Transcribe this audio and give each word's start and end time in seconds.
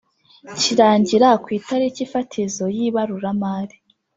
kirangira 0.61 1.29
ku 1.43 1.47
itariki 1.57 2.03
fatizo 2.11 2.65
y 2.75 2.79
ibaruramari. 2.87 3.75